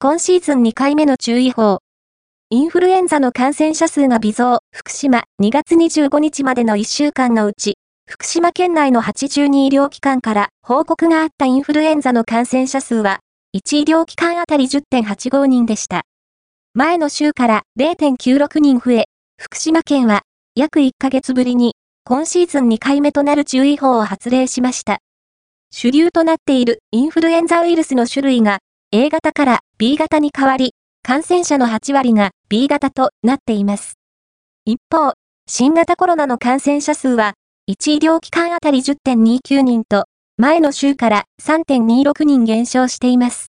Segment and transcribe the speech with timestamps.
[0.00, 1.80] 今シーズン2回目の注意報。
[2.50, 7.78] インフルエンザの感染者数が微増、福島2月25日までの1週間のうち、
[8.08, 13.18] 福島県内の82医療機関から報告があったインフルエンザの感染者数は、
[13.56, 16.02] 1医療機関あたり10.85人でした。
[16.74, 19.06] 前の週から0.96人増え、
[19.36, 20.22] 福島県は
[20.54, 21.74] 約1ヶ月ぶりに
[22.04, 24.98] 今シーズン2回目となる注意報を発令しました。
[25.72, 28.60] 主流となっているインフルエンザウイルスの種類が
[28.90, 33.98] A 型から B 型に変わり、感染者の8割が B 型となっています。
[34.64, 35.12] 一方、
[35.46, 37.34] 新型コロナの感染者数は、
[37.70, 40.06] 1医療機関あたり10.29人と、
[40.38, 43.46] 前の週から3.26人減少しています。